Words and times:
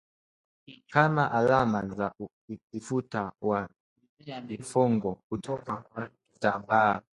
kama 0.93 1.31
alama 1.31 1.87
za 1.95 2.13
ufuta 2.73 3.31
wa 3.41 3.69
sifongo 4.61 5.19
kutoka 5.29 5.75
kwa 5.75 6.09
kitambaa 6.33 7.01